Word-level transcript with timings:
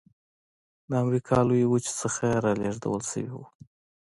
د 0.89 0.91
امریکا 1.03 1.37
لویې 1.47 1.67
وچې 1.69 1.93
څخه 2.01 2.25
رالېږدول 2.45 3.01
شوي 3.11 3.29
وو. 3.33 3.45